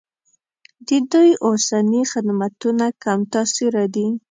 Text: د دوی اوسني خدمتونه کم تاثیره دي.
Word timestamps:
د 0.87 0.89
دوی 1.11 1.31
اوسني 1.45 2.01
خدمتونه 2.11 2.85
کم 3.03 3.19
تاثیره 3.33 3.83
دي. 3.95 4.07